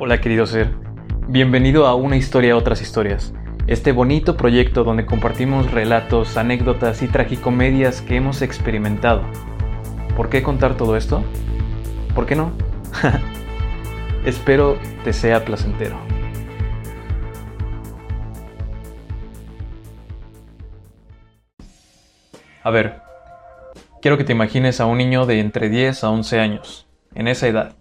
[0.00, 0.70] Hola querido ser,
[1.26, 3.34] bienvenido a Una historia otras historias,
[3.66, 9.24] este bonito proyecto donde compartimos relatos, anécdotas y tragicomedias que hemos experimentado.
[10.16, 11.24] ¿Por qué contar todo esto?
[12.14, 12.52] ¿Por qué no?
[14.24, 15.98] Espero te sea placentero.
[22.62, 23.00] A ver,
[24.00, 26.86] quiero que te imagines a un niño de entre 10 a 11 años,
[27.16, 27.77] en esa edad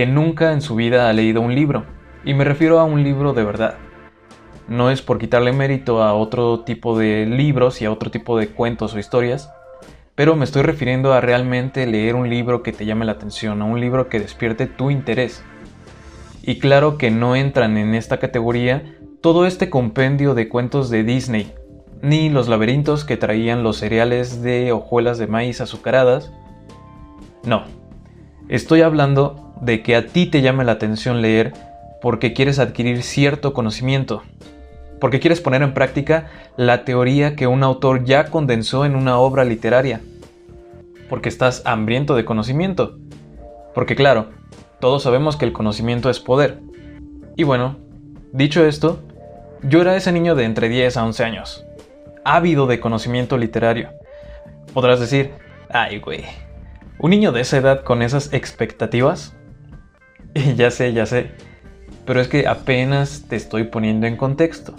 [0.00, 1.84] que nunca en su vida ha leído un libro,
[2.24, 3.74] y me refiero a un libro de verdad.
[4.66, 8.48] No es por quitarle mérito a otro tipo de libros y a otro tipo de
[8.48, 9.52] cuentos o historias,
[10.14, 13.66] pero me estoy refiriendo a realmente leer un libro que te llame la atención, a
[13.66, 15.44] un libro que despierte tu interés.
[16.40, 21.52] Y claro que no entran en esta categoría todo este compendio de cuentos de Disney,
[22.00, 26.32] ni los laberintos que traían los cereales de hojuelas de maíz azucaradas.
[27.44, 27.64] No,
[28.48, 31.52] estoy hablando de que a ti te llame la atención leer
[32.00, 34.22] porque quieres adquirir cierto conocimiento,
[35.00, 39.44] porque quieres poner en práctica la teoría que un autor ya condensó en una obra
[39.44, 40.00] literaria,
[41.08, 42.98] porque estás hambriento de conocimiento,
[43.74, 44.30] porque claro,
[44.80, 46.60] todos sabemos que el conocimiento es poder.
[47.36, 47.76] Y bueno,
[48.32, 49.00] dicho esto,
[49.62, 51.66] yo era ese niño de entre 10 a 11 años,
[52.24, 53.90] ávido de conocimiento literario.
[54.72, 55.32] Podrás decir,
[55.68, 56.24] ay güey,
[56.98, 59.34] un niño de esa edad con esas expectativas
[60.56, 61.30] ya sé, ya sé.
[62.06, 64.74] Pero es que apenas te estoy poniendo en contexto.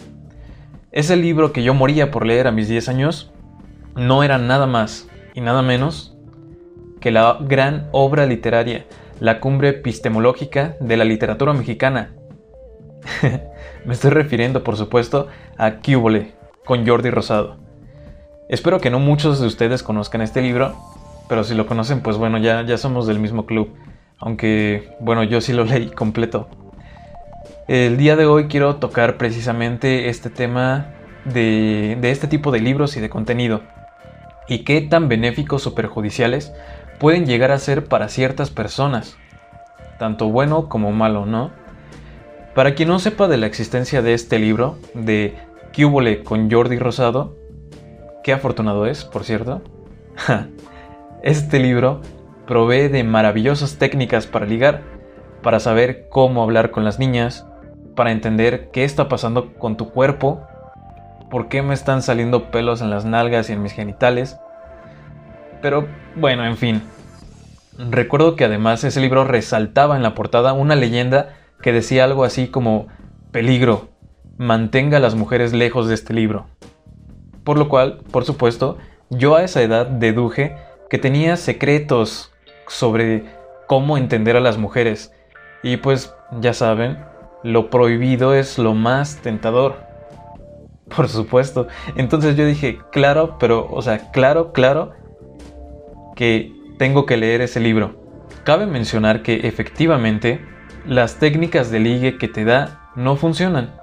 [0.91, 3.31] Ese libro que yo moría por leer a mis 10 años
[3.95, 6.17] no era nada más y nada menos
[6.99, 8.85] que la gran obra literaria,
[9.19, 12.13] la cumbre epistemológica de la literatura mexicana.
[13.85, 16.33] Me estoy refiriendo, por supuesto, a Cúbole,
[16.65, 17.57] con Jordi Rosado.
[18.49, 20.75] Espero que no muchos de ustedes conozcan este libro,
[21.29, 23.73] pero si lo conocen, pues bueno, ya, ya somos del mismo club
[24.21, 26.47] aunque bueno, yo sí lo leí completo.
[27.67, 30.93] El día de hoy quiero tocar precisamente este tema
[31.25, 33.61] de, este tipo de libros y de contenido,
[34.47, 36.53] y qué tan benéficos o perjudiciales
[36.99, 39.17] pueden llegar a ser para ciertas personas,
[39.99, 41.51] tanto bueno como malo, ¿no?
[42.53, 45.35] Para quien no sepa de la existencia de este libro, de
[45.75, 47.37] Cúbole con Jordi Rosado,
[48.23, 49.61] qué afortunado es, por cierto.
[51.23, 52.01] este libro
[52.51, 54.81] provee de maravillosas técnicas para ligar,
[55.41, 57.47] para saber cómo hablar con las niñas,
[57.95, 60.45] para entender qué está pasando con tu cuerpo,
[61.29, 64.35] por qué me están saliendo pelos en las nalgas y en mis genitales.
[65.61, 66.81] Pero bueno, en fin.
[67.77, 71.29] Recuerdo que además ese libro resaltaba en la portada una leyenda
[71.61, 72.87] que decía algo así como
[73.31, 73.91] peligro,
[74.37, 76.47] mantenga a las mujeres lejos de este libro.
[77.45, 78.77] Por lo cual, por supuesto,
[79.09, 80.57] yo a esa edad deduje
[80.89, 82.31] que tenía secretos
[82.71, 83.25] sobre
[83.67, 85.13] cómo entender a las mujeres.
[85.61, 86.97] Y pues ya saben,
[87.43, 89.75] lo prohibido es lo más tentador.
[90.95, 91.67] Por supuesto.
[91.95, 94.93] Entonces yo dije, claro, pero, o sea, claro, claro
[96.15, 97.99] que tengo que leer ese libro.
[98.43, 100.43] Cabe mencionar que efectivamente
[100.85, 103.75] las técnicas de ligue que te da no funcionan.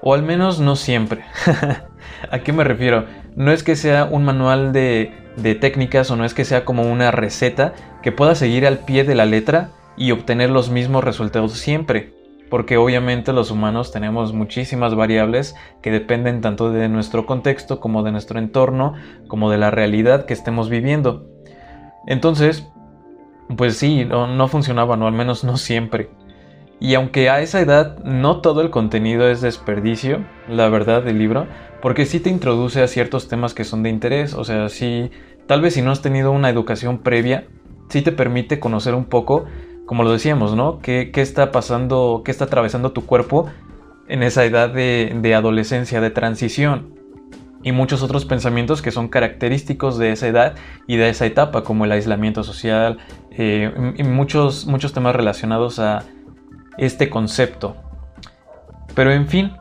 [0.00, 1.24] O al menos no siempre.
[2.30, 3.04] ¿A qué me refiero?
[3.36, 6.82] No es que sea un manual de de técnicas o no es que sea como
[6.82, 7.72] una receta
[8.02, 12.14] que pueda seguir al pie de la letra y obtener los mismos resultados siempre,
[12.50, 18.12] porque obviamente los humanos tenemos muchísimas variables que dependen tanto de nuestro contexto como de
[18.12, 18.94] nuestro entorno,
[19.28, 21.26] como de la realidad que estemos viviendo.
[22.06, 22.68] Entonces,
[23.56, 24.50] pues sí, no, no
[25.06, 26.10] al menos no siempre.
[26.80, 31.46] Y aunque a esa edad no todo el contenido es desperdicio, la verdad del libro,
[31.80, 35.10] porque sí te introduce a ciertos temas que son de interés, o sea, sí,
[35.46, 37.46] tal vez si no has tenido una educación previa,
[37.92, 39.44] sí te permite conocer un poco,
[39.84, 40.78] como lo decíamos, ¿no?
[40.78, 43.50] ¿Qué, está pasando, qué está atravesando tu cuerpo
[44.08, 47.00] en esa edad de, adolescencia, de transición?
[47.64, 50.56] y muchos otros pensamientos que son característicos de esa edad
[50.88, 52.98] y de esa etapa, como el aislamiento social
[53.30, 56.02] eh, y muchos, muchos temas relacionados a
[56.76, 57.76] este concepto.
[58.96, 59.52] Pero en fin,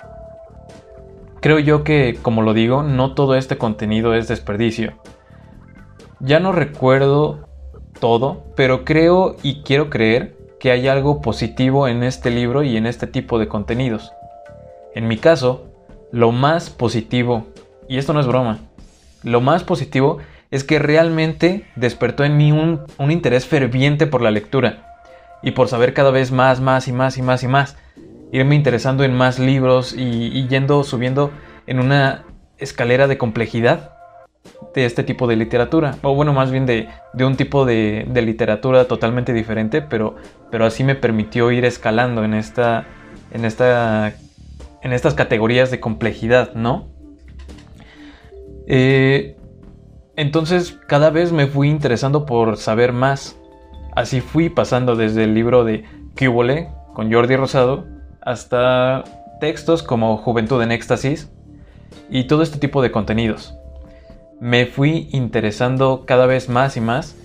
[1.41, 4.93] creo yo que, como lo digo, no todo este contenido es desperdicio.
[6.19, 7.50] Ya no recuerdo
[8.01, 12.85] todo, pero creo y quiero creer que hay algo positivo en este libro y en
[12.85, 14.11] este tipo de contenidos.
[14.93, 15.67] En mi caso,
[16.11, 17.47] lo más positivo,
[17.87, 18.59] y esto no es broma,
[19.23, 20.17] lo más positivo
[20.51, 24.99] es que realmente despertó en mí un, interés ferviente por la lectura
[25.41, 27.77] y por saber cada vez más, más y más y más y más.
[28.33, 31.31] Irme interesando en más libros y, yendo subiendo
[31.67, 32.25] en una
[32.57, 33.93] escalera de complejidad
[34.73, 36.87] de este tipo de literatura, o bueno, más bien de,
[37.19, 40.15] un tipo de, literatura totalmente diferente, pero,
[40.49, 42.85] pero así me permitió ir escalando en, esta,
[43.31, 44.13] en, esta,
[44.81, 46.87] en estas categorías de complejidad, ¿no?
[48.67, 49.35] Eh,
[50.15, 53.37] entonces cada vez me fui interesando por saber más.
[53.93, 55.83] Así fui pasando desde el libro de
[56.17, 57.85] Cúbole con Jordi Rosado
[58.21, 59.03] hasta
[59.41, 61.29] textos como Juventud en Éxtasis
[62.09, 63.57] y todo este tipo de contenidos
[64.41, 67.15] me fui interesando cada vez más y más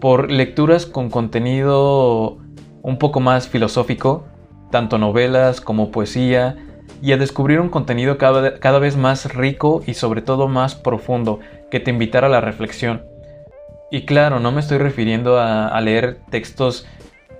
[0.00, 2.36] por lecturas con contenido
[2.82, 4.26] un poco más filosófico,
[4.70, 6.58] tanto novelas como poesía,
[7.00, 11.40] y a descubrir un contenido cada, vez más rico y sobre todo más profundo,
[11.70, 13.02] que te invitara a la reflexión.
[13.90, 16.86] Y claro, no me estoy refiriendo a, leer textos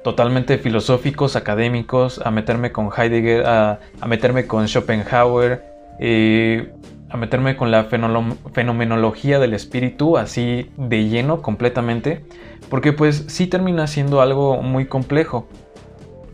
[0.03, 5.65] totalmente filosóficos, académicos, a meterme con Heidegger, a, meterme con Schopenhauer,
[6.01, 6.73] eh,
[7.17, 12.25] a meterme con la fenomenología del espíritu así de lleno completamente,
[12.69, 15.49] porque pues sí termina siendo algo muy complejo.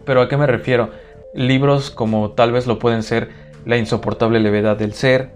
[0.04, 0.90] Pero ¿a qué me refiero?
[1.34, 3.30] Libros como tal vez lo pueden ser
[3.64, 5.30] La insoportable levedad del ser,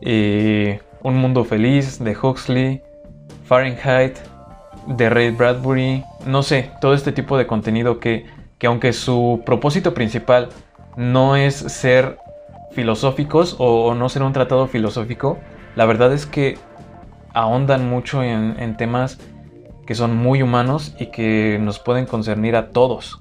[0.00, 2.82] eh, Un mundo feliz de Huxley,
[3.44, 4.18] Fahrenheit
[4.88, 8.26] de Ray Bradbury, no sé, todo este tipo de contenido que,
[8.58, 10.48] que aunque su propósito principal
[10.96, 12.18] no es ser
[12.72, 15.38] filosóficos o, no ser un tratado filosófico,
[15.76, 16.58] la verdad es que
[17.34, 19.18] ahondan mucho en, temas
[19.86, 23.20] que son muy humanos y que nos pueden concernir a todos.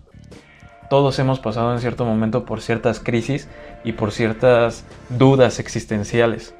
[0.90, 3.50] Todos hemos pasado en cierto momento por ciertas crisis
[3.84, 6.54] y por ciertas dudas existenciales.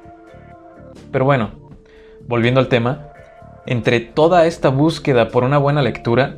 [1.10, 1.50] Pero bueno,
[2.26, 3.08] volviendo al tema,
[3.66, 6.36] entre toda esta búsqueda por una buena lectura,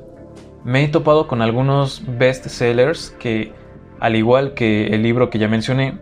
[0.64, 3.52] me he topado con algunos bestsellers que,
[4.00, 5.98] al igual que el libro que ya mencioné,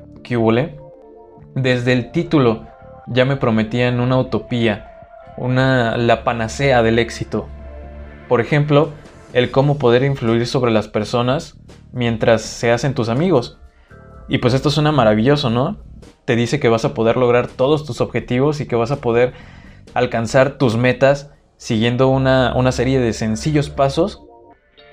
[1.54, 2.66] desde el título
[3.06, 4.90] ya me prometían una utopía,
[5.36, 7.46] una la panacea del éxito.
[8.28, 8.90] Por ejemplo,
[9.32, 11.58] el cómo poder influir sobre las personas
[11.92, 13.58] mientras se hacen tus amigos.
[14.28, 15.78] Y pues esto suena maravilloso, ¿no?
[16.24, 19.34] Te dice que vas a poder lograr todos tus objetivos y que vas a poder
[19.94, 24.22] alcanzar tus metas siguiendo una, una serie de sencillos pasos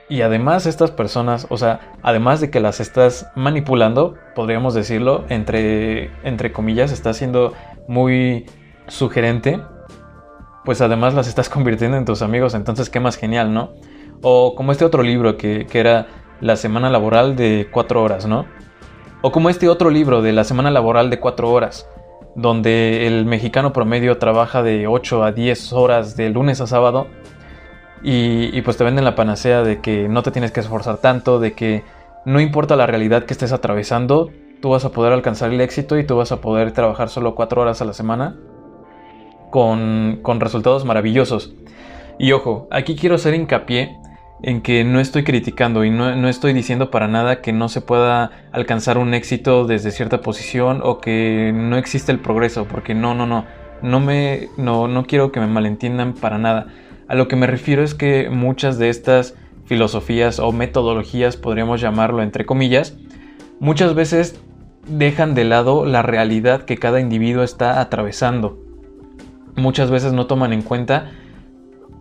[0.09, 6.09] y además estas personas, o sea, además de que las estás manipulando, podríamos decirlo, entre,
[6.23, 7.53] entre comillas, estás siendo
[7.87, 8.47] muy
[8.87, 9.61] sugerente,
[10.65, 13.73] pues además las estás convirtiendo en tus amigos, entonces qué más genial, ¿no?
[14.23, 16.07] O como este otro libro que, que era
[16.41, 18.47] La semana laboral de cuatro horas, ¿no?
[19.21, 21.87] O como este otro libro de La semana laboral de cuatro horas,
[22.35, 27.07] donde el mexicano promedio trabaja de 8 a 10 horas de lunes a sábado
[28.01, 31.53] y, pues te venden la panacea de que no te tienes que esforzar tanto, de
[31.53, 31.83] que
[32.25, 34.29] no importa la realidad que estés atravesando,
[34.61, 37.61] tú vas a poder alcanzar el éxito y tú vas a poder trabajar solo cuatro
[37.61, 38.35] horas a la semana
[39.49, 41.53] con, resultados maravillosos.
[42.17, 43.97] Y ojo, aquí quiero hacer hincapié
[44.41, 47.81] en que no estoy criticando y no, no, estoy diciendo para nada que no se
[47.81, 53.13] pueda alcanzar un éxito desde cierta posición o que no existe el progreso, porque no,
[53.13, 53.45] no, no,
[53.81, 56.67] no me, no, no quiero que me malentiendan para nada.
[57.09, 59.33] A lo que me refiero es que muchas de estas
[59.65, 62.95] filosofías o metodologías, podríamos llamarlo entre comillas,
[63.59, 64.39] muchas veces
[64.87, 68.59] dejan de lado la realidad que cada individuo está atravesando.
[69.55, 71.09] Muchas veces no toman en cuenta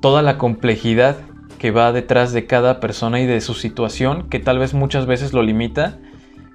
[0.00, 1.16] toda la complejidad
[1.58, 5.32] que va detrás de cada persona y de su situación, que tal vez muchas veces
[5.32, 5.98] lo limita,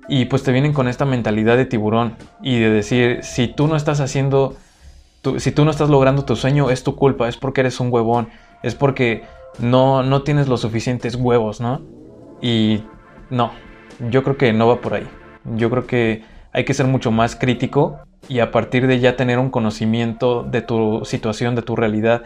[0.07, 3.75] y pues te vienen con esta mentalidad de tiburón y de decir, si tú no
[3.75, 4.55] estás haciendo,
[5.38, 8.30] si tú no estás logrando tu sueño, es tu culpa, es porque eres un huevón,
[8.62, 9.24] es porque
[9.60, 11.82] no, no tienes los suficientes huevos, ¿no?
[12.42, 12.84] Y
[13.30, 13.51] no,
[14.10, 15.08] yo creo que no va por ahí.
[15.56, 19.39] Yo creo que hay que ser mucho más crítico y a partir de ya tener
[19.39, 22.24] un conocimiento de tu situación, de tu realidad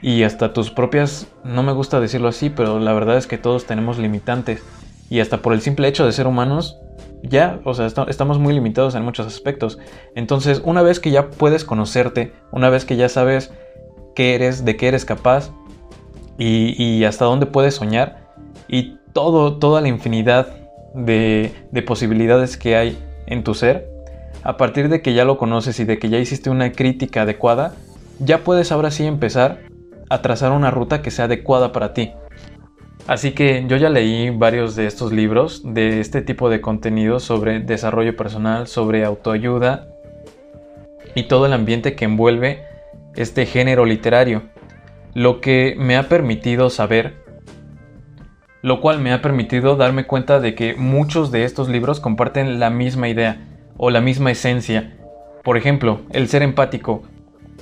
[0.00, 3.66] y hasta tus propias, no me gusta decirlo así, pero la verdad es que todos
[3.66, 4.62] tenemos limitantes
[5.12, 6.80] y hasta por el simple hecho de ser humanos,
[7.22, 9.78] ya, o sea, estamos muy limitados en muchos aspectos.
[10.14, 13.52] Entonces, una vez que ya puedes conocerte, una vez que ya sabes
[14.14, 15.50] qué eres, de qué eres capaz,
[16.38, 18.32] y, hasta dónde puedes soñar
[18.68, 20.56] y todo, toda la infinidad
[20.94, 23.90] de, de posibilidades que hay en tu ser,
[24.42, 27.74] a partir de que ya lo conoces y de que ya hiciste una crítica adecuada,
[28.18, 29.58] ya puedes ahora sí empezar
[30.08, 32.14] a trazar una ruta que sea adecuada para ti.
[33.06, 37.60] Así que yo ya leí varios de estos libros de este tipo de contenido sobre
[37.60, 39.88] desarrollo personal, sobre autoayuda
[41.14, 42.64] y todo el ambiente que envuelve
[43.16, 44.42] este género literario
[45.14, 47.14] lo que me ha permitido saber,
[48.62, 52.70] lo cual me ha permitido darme cuenta de que muchos de estos libros comparten la
[52.70, 54.96] misma idea o la misma esencia.
[55.42, 57.02] Por ejemplo, el ser empático.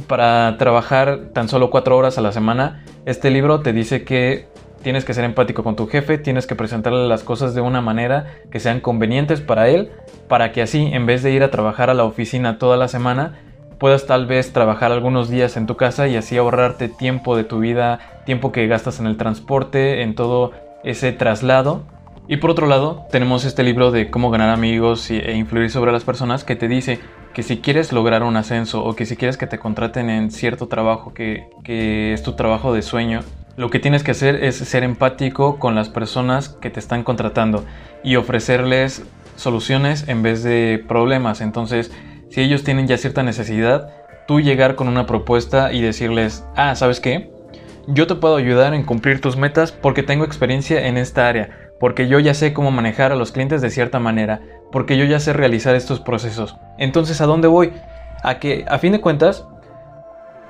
[0.07, 4.47] para trabajar tan solo cuatro horas a la semana, este libro te dice que
[4.83, 8.27] tienes que ser empático con tu jefe, tienes que presentarle las cosas de una manera
[8.51, 9.91] que sean convenientes para él,
[10.29, 13.39] para que así, en vez de ir a trabajar a la oficina toda la semana,
[13.79, 17.61] puedas tal vez trabajar algunos días en tu casa y así ahorrarte tiempo de tu
[17.61, 20.53] vida, tiempo que gastas en el transporte, en todo
[20.85, 21.85] ese traslado.
[22.29, 26.05] Y por otro lado, tenemos este libro de cómo ganar amigos e influir sobre las
[26.05, 27.01] personas que te dice
[27.33, 30.69] que si quieres lograr un ascenso o que si quieres que te contraten en cierto
[30.69, 33.21] trabajo que, que es tu trabajo de sueño,
[33.57, 37.65] lo que tienes que hacer es ser empático con las personas que te están contratando
[38.03, 39.03] y ofrecerles
[39.37, 41.41] soluciones en vez de problemas.
[41.41, 41.91] Entonces,
[42.31, 43.91] si ellos tienen ya cierta necesidad,
[44.29, 47.33] tú llegar con una propuesta y decirles, ah, ¿sabes qué?
[47.89, 52.07] Yo te puedo ayudar en cumplir tus metas porque tengo experiencia en esta área, porque
[52.07, 55.33] yo ya sé cómo manejar a los clientes de cierta manera, porque yo ya sé
[55.33, 56.57] realizar estos procesos.
[56.79, 57.73] Entonces, ¿a dónde voy?
[58.23, 59.45] A que, a fin de cuentas,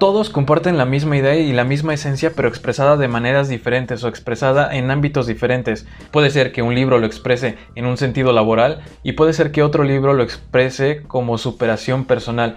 [0.01, 4.09] todos comparten la misma idea y la misma esencia, pero expresada de maneras diferentes o
[4.09, 5.87] expresada en ámbitos diferentes.
[6.11, 9.63] Puede ser que un libro lo exprese en un sentido laboral y puede ser que
[9.63, 12.57] otro libro lo exprese como superación personal,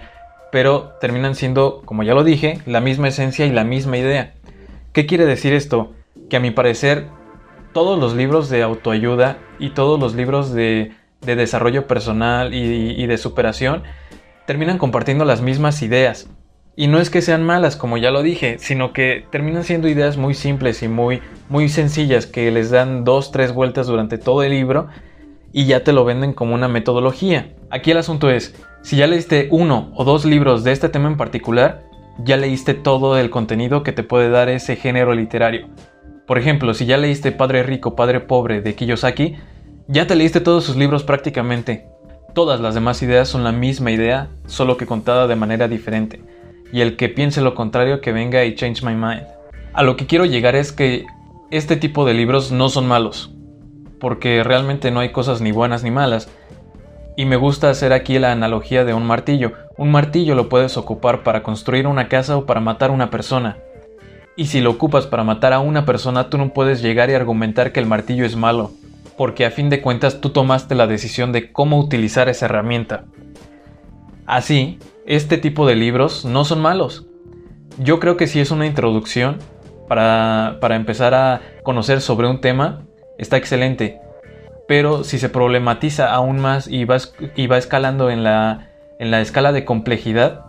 [0.52, 4.32] pero terminan siendo, como ya lo dije, la misma esencia y la misma idea.
[4.94, 5.92] ¿Qué quiere decir esto?
[6.30, 7.08] Que a mi parecer,
[7.74, 13.82] todos los libros de autoayuda y todos los libros de, desarrollo personal y de superación
[14.46, 16.28] terminan compartiendo las mismas ideas,
[16.76, 20.16] y no es que sean malas, como ya lo dije, sino que terminan siendo ideas
[20.16, 24.50] muy simples y muy, muy sencillas que les dan dos, tres vueltas durante todo el
[24.50, 24.88] libro
[25.52, 27.54] y ya te lo venden como una metodología.
[27.70, 31.16] Aquí el asunto es, si ya leíste uno o dos libros de este tema en
[31.16, 31.84] particular,
[32.18, 35.68] ya leíste todo el contenido que te puede dar ese género literario.
[36.26, 39.36] Por ejemplo, si ya leíste Padre Rico, Padre Pobre de Kiyosaki,
[39.86, 41.86] ya te leíste todos sus libros prácticamente.
[42.34, 46.20] Todas las demás ideas son la misma idea, solo que contada de manera diferente
[46.72, 49.24] y el que piense lo contrario que venga y change my mind.
[49.72, 51.04] A lo que quiero llegar es que
[51.50, 53.32] este tipo de libros no son malos,
[54.00, 56.28] porque realmente no hay cosas ni buenas ni malas.
[57.16, 59.52] Y me gusta hacer aquí la analogía de un martillo.
[59.76, 63.58] Un martillo lo puedes ocupar para construir una casa o para matar a una persona.
[64.36, 67.70] Y si lo ocupas para matar a una persona, tú no puedes llegar y argumentar
[67.70, 68.72] que el martillo es malo,
[69.16, 73.04] porque a fin de cuentas tú tomaste la decisión de cómo utilizar esa herramienta.
[74.26, 77.06] Así, este tipo de libros no son malos.
[77.78, 79.38] Yo creo que si es una introducción
[79.88, 82.82] para, empezar a conocer sobre un tema,
[83.18, 84.00] está excelente.
[84.66, 86.96] Pero si se problematiza aún más y va,
[87.36, 90.44] y va escalando en la, en la escala de complejidad,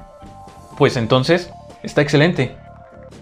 [0.77, 1.51] pues entonces
[1.83, 2.55] está excelente.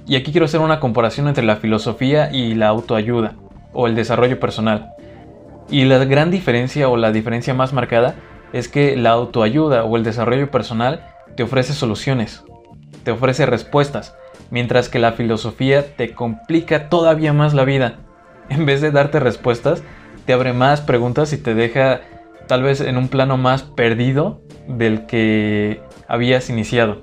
[0.05, 3.33] Y aquí quiero hacer una comparación entre la filosofía y la autoayuda
[3.71, 4.91] o el desarrollo personal.
[5.69, 8.15] Y la gran diferencia o la diferencia más marcada
[8.53, 11.05] es que la autoayuda o el desarrollo personal
[11.35, 12.43] te ofrece soluciones,
[13.03, 14.15] te ofrece respuestas,
[14.51, 17.95] mientras que la filosofía te complica todavía más la vida.
[18.49, 19.83] En vez de darte respuestas,
[20.25, 22.01] te abre más preguntas y te deja
[22.47, 27.01] tal vez en un plano más perdido del que habías iniciado.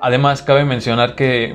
[0.00, 1.52] Además, cabe mencionar que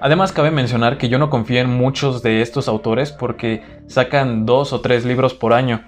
[0.00, 4.72] Además, cabe mencionar que yo no confío en muchos de estos autores porque sacan dos
[4.72, 5.82] o tres libros por año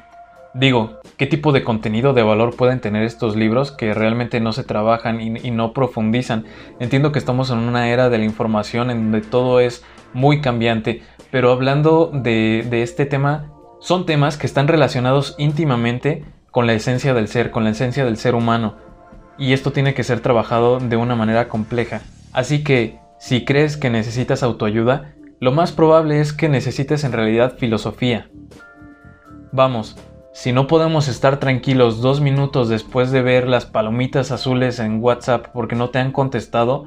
[0.54, 4.64] Digo, ¿qué tipo de contenido de valor pueden tener estos libros que realmente no se
[4.64, 6.44] trabajan y, no profundizan?
[6.78, 9.82] Entiendo que estamos en una era de la información en donde todo es
[10.12, 16.66] muy cambiante, pero hablando de, de este tema, son temas que están relacionados íntimamente con
[16.66, 18.76] la esencia del ser, con la esencia del ser humano,
[19.38, 22.02] y esto tiene que ser trabajado de una manera compleja.
[22.35, 27.56] Así que, si crees que necesitas autoayuda, lo más probable es que necesites en realidad
[27.56, 28.28] filosofía.
[29.50, 29.97] Vamos,
[30.33, 35.49] si no podemos estar tranquilos dos minutos después de ver las palomitas azules en WhatsApp
[35.53, 36.87] porque no te han contestado,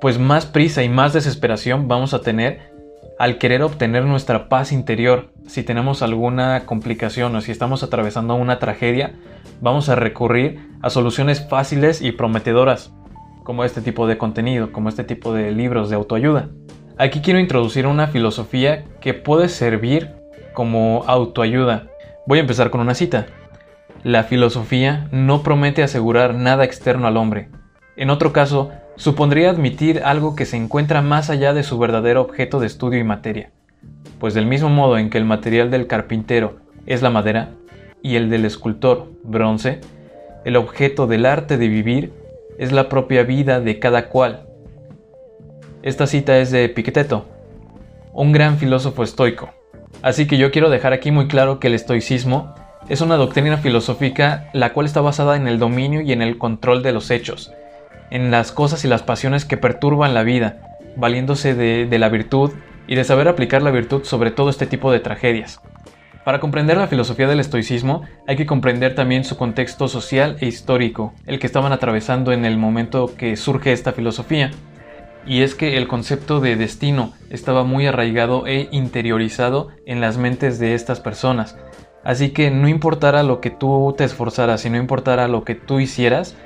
[0.00, 2.72] pues más prisa y más desesperación vamos a tener
[3.18, 5.32] al querer obtener nuestra paz interior.
[5.46, 9.14] Si tenemos alguna complicación o si estamos atravesando una tragedia,
[9.60, 12.92] vamos a recurrir a soluciones fáciles y prometedoras,
[13.42, 16.50] como este tipo de contenido, como este tipo de libros de autoayuda.
[16.98, 20.14] Aquí quiero introducir una filosofía que puede servir
[20.54, 21.88] como autoayuda,
[22.26, 23.26] Voy a empezar con una cita.
[24.02, 27.50] La filosofía no promete asegurar nada externo al hombre.
[27.96, 32.58] En otro caso, supondría admitir algo que se encuentra más allá de su verdadero objeto
[32.58, 33.52] de estudio y materia.
[34.18, 37.50] Pues del mismo modo en que el material del carpintero es la madera
[38.02, 39.80] y el del escultor bronce,
[40.44, 42.12] el objeto del arte de vivir
[42.58, 44.48] es la propia vida de cada cual.
[45.82, 47.24] Esta cita es de Epicteto,
[48.12, 49.55] un gran filósofo estoico.
[50.02, 52.54] Así que yo quiero dejar aquí muy claro que el estoicismo
[52.88, 56.82] es una doctrina filosófica la cual está basada en el dominio y en el control
[56.82, 57.52] de los hechos.
[58.10, 62.52] en las cosas y las pasiones que perturban la vida, valiéndose de, la virtud
[62.86, 65.60] y de saber aplicar la virtud sobre todo este tipo de tragedias.
[66.24, 71.14] Para comprender la filosofía del estoicismo hay que comprender también su contexto social e histórico,
[71.26, 74.50] el que estaban atravesando en el momento que surge esta filosofía.
[75.26, 80.58] Y es que el concepto de destino estaba muy arraigado e interiorizado en las mentes
[80.60, 81.58] de estas personas.
[82.04, 85.80] Así que no importara lo que tú te esforzaras y no importara lo que tú
[85.80, 86.36] hicieras,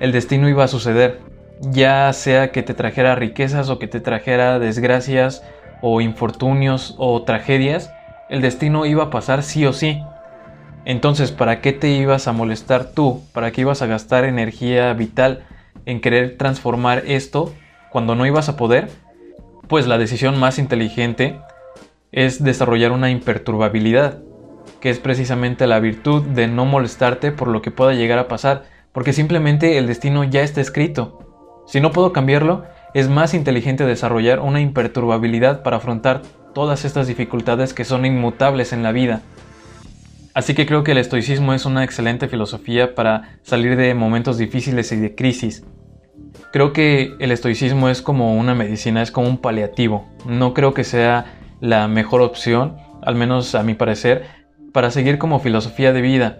[0.00, 1.20] el destino iba a suceder.
[1.60, 5.42] Ya sea que te trajera riquezas o que te trajera desgracias
[5.80, 7.90] o infortunios o tragedias,
[8.28, 10.02] el destino iba a pasar sí o sí.
[10.84, 13.22] Entonces, ¿para qué te ibas a molestar tú?
[13.32, 15.44] ¿Para qué ibas a gastar energía vital
[15.86, 17.54] en querer transformar esto
[17.90, 18.90] cuando no ibas a poder?
[19.68, 21.38] Pues la decisión más inteligente
[22.12, 24.18] es desarrollar una imperturbabilidad,
[24.80, 28.64] que es precisamente la virtud de no molestarte por lo que pueda llegar a pasar,
[28.92, 31.64] porque simplemente el destino ya está escrito.
[31.66, 32.64] Si no puedo cambiarlo,
[32.94, 36.22] es más inteligente desarrollar una imperturbabilidad para afrontar
[36.54, 39.20] todas estas dificultades que son inmutables en la vida.
[40.34, 44.92] Así que creo que el estoicismo es una excelente filosofía para salir de momentos difíciles
[44.92, 45.64] y de crisis.
[46.52, 50.08] Creo que el estoicismo es como una medicina, es como un paliativo.
[50.26, 54.24] No creo que sea la mejor opción, al menos a mi parecer,
[54.72, 56.38] para seguir como filosofía de vida,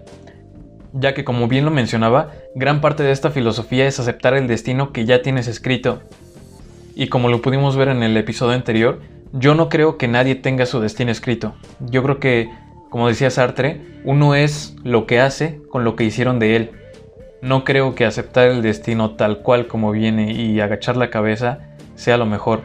[0.93, 4.91] ya que como bien lo mencionaba, gran parte de esta filosofía es aceptar el destino
[4.91, 6.01] que ya tienes escrito
[6.99, 8.99] y como lo pudimos ver en el episodio anterior,
[9.31, 11.55] yo no creo que nadie tenga su destino escrito.
[11.79, 12.49] Yo creo que,
[12.89, 16.71] como decía Sartre, uno es lo que hace con lo que hicieron de él.
[17.41, 21.59] No creo que aceptar el destino tal cual como viene y agachar la cabeza
[21.95, 22.61] sea lo mejor,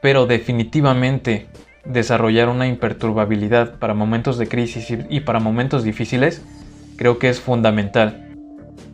[0.00, 1.46] pero definitivamente
[1.84, 6.42] desarrollar una imperturbabilidad para momentos de crisis y para momentos difíciles
[6.96, 8.34] creo que es fundamental.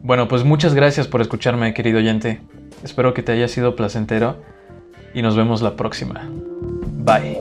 [0.02, 2.40] Bueno, pues muchas gracias por escucharme, querido oyente.
[2.84, 4.36] Espero que te haya sido placentero
[5.14, 6.28] y nos vemos la próxima.
[6.92, 7.38] Bye.